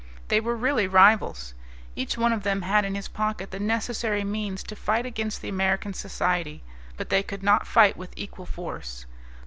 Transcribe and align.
They 0.29 0.39
were 0.39 0.55
really 0.57 0.87
rivals. 0.87 1.53
Each 1.95 2.17
one 2.17 2.33
of 2.33 2.41
them 2.41 2.63
had 2.63 2.85
in 2.85 2.95
his 2.95 3.07
pocket 3.07 3.51
the 3.51 3.59
necessary 3.59 4.23
means 4.23 4.63
to 4.63 4.75
fight 4.75 5.05
against 5.05 5.43
the 5.43 5.49
American 5.49 5.93
Society. 5.93 6.63
But 6.97 7.09
they 7.09 7.21
could 7.21 7.43
not 7.43 7.67
fight 7.67 7.95
with 7.97 8.09
equal 8.17 8.47
force. 8.47 9.05